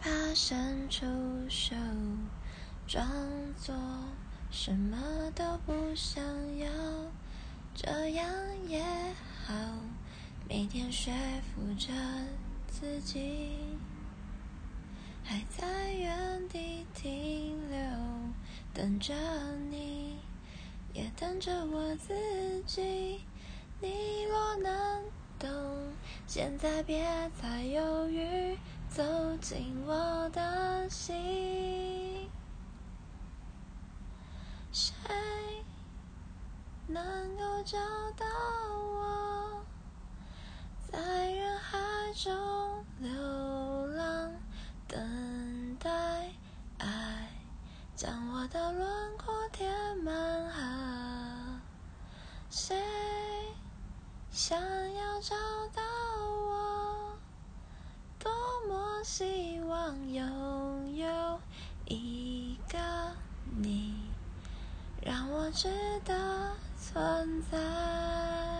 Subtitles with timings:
[0.00, 1.04] 怕伸出
[1.48, 1.74] 手，
[2.86, 3.06] 装
[3.56, 3.74] 作
[4.50, 6.22] 什么都不想
[6.58, 6.68] 要，
[7.74, 8.26] 这样
[8.68, 8.82] 也
[9.44, 9.54] 好，
[10.48, 11.92] 每天说服着
[12.68, 13.58] 自己，
[15.24, 17.78] 还在原地停留，
[18.72, 19.14] 等着
[19.70, 20.16] 你，
[20.92, 23.20] 也等着我自己。
[23.80, 25.04] 你若能
[25.38, 25.48] 懂，
[26.26, 27.04] 现在别
[27.40, 28.05] 再犹豫。
[29.48, 32.28] 进我的心，
[34.72, 34.92] 谁
[36.88, 37.78] 能够找
[38.16, 39.64] 到我？
[40.90, 41.78] 在人海
[42.12, 44.32] 中流浪，
[44.88, 45.90] 等待
[46.78, 47.30] 爱
[47.94, 50.50] 将我的轮廓填满。
[50.50, 51.60] 和
[52.50, 52.76] 谁
[54.32, 54.58] 想
[54.94, 55.36] 要找
[55.72, 55.82] 到
[56.48, 57.16] 我？
[58.18, 58.28] 多
[58.68, 59.04] 么？
[59.04, 59.24] 希
[60.08, 61.40] 拥有
[61.86, 62.78] 一个
[63.56, 63.94] 你，
[65.02, 65.68] 让我值
[66.04, 68.55] 得存在。